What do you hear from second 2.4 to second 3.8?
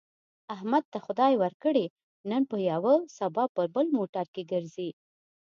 په یوه سبا په